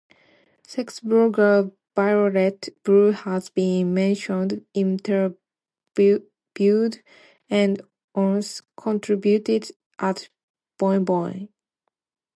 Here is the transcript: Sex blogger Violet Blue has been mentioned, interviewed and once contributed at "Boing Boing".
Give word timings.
Sex 0.65 0.99
blogger 1.01 1.71
Violet 1.95 2.69
Blue 2.83 3.11
has 3.11 3.51
been 3.51 3.93
mentioned, 3.93 4.65
interviewed 4.73 6.23
and 7.51 7.81
once 8.15 8.63
contributed 8.75 9.67
at 9.99 10.29
"Boing 10.79 11.05
Boing". 11.05 11.49